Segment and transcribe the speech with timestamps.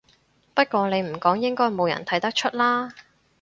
[0.55, 2.91] 不過你唔講應該冇人睇得出啦